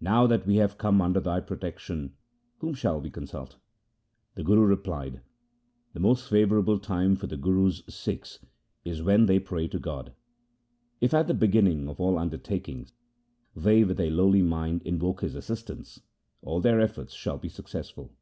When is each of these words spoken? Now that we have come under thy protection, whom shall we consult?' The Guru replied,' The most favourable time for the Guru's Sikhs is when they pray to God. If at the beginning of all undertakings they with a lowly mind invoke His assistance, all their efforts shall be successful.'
Now 0.00 0.28
that 0.28 0.46
we 0.46 0.54
have 0.58 0.78
come 0.78 1.00
under 1.02 1.18
thy 1.18 1.40
protection, 1.40 2.14
whom 2.58 2.74
shall 2.74 3.00
we 3.00 3.10
consult?' 3.10 3.56
The 4.36 4.44
Guru 4.44 4.60
replied,' 4.64 5.20
The 5.94 5.98
most 5.98 6.30
favourable 6.30 6.78
time 6.78 7.16
for 7.16 7.26
the 7.26 7.36
Guru's 7.36 7.82
Sikhs 7.92 8.38
is 8.84 9.02
when 9.02 9.26
they 9.26 9.40
pray 9.40 9.66
to 9.66 9.80
God. 9.80 10.12
If 11.00 11.12
at 11.12 11.26
the 11.26 11.34
beginning 11.34 11.88
of 11.88 12.00
all 12.00 12.18
undertakings 12.20 12.92
they 13.56 13.82
with 13.82 13.98
a 13.98 14.10
lowly 14.10 14.42
mind 14.42 14.82
invoke 14.84 15.22
His 15.22 15.34
assistance, 15.34 16.00
all 16.40 16.60
their 16.60 16.78
efforts 16.80 17.12
shall 17.12 17.38
be 17.38 17.48
successful.' 17.48 18.12